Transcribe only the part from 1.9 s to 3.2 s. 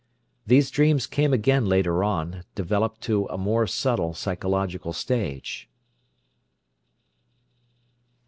on, developed